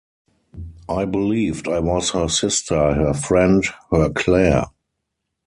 I 0.89 1.05
believed 1.05 1.67
I 1.67 1.77
was 1.79 2.09
her 2.13 2.27
sister, 2.27 2.95
her 2.95 3.13
friend, 3.13 3.63
her 3.91 4.09
Claire. 4.09 4.65